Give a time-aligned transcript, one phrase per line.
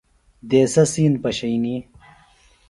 [0.49, 1.75] دیسہ سِین پشئنی۔